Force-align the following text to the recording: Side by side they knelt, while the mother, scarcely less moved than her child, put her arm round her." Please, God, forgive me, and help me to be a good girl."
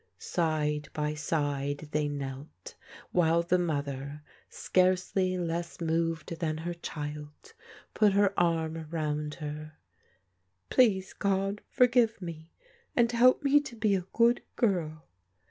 Side 0.17 0.89
by 0.93 1.13
side 1.13 1.89
they 1.91 2.07
knelt, 2.07 2.73
while 3.11 3.43
the 3.43 3.59
mother, 3.59 4.23
scarcely 4.49 5.37
less 5.37 5.79
moved 5.79 6.39
than 6.39 6.57
her 6.57 6.73
child, 6.73 7.53
put 7.93 8.13
her 8.13 8.33
arm 8.35 8.87
round 8.89 9.35
her." 9.35 9.73
Please, 10.71 11.13
God, 11.13 11.61
forgive 11.69 12.19
me, 12.19 12.51
and 12.95 13.11
help 13.11 13.43
me 13.43 13.59
to 13.61 13.75
be 13.75 13.93
a 13.93 14.07
good 14.11 14.41
girl." 14.55 15.05